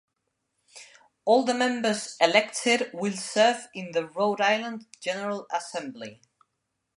All 1.25 1.43
the 1.45 1.53
members 1.53 2.17
elected 2.19 2.89
will 2.91 3.13
serve 3.13 3.67
in 3.75 3.91
the 3.91 4.07
Rhode 4.07 4.41
Island 4.41 4.87
General 4.99 5.45
Assembly. 5.51 6.23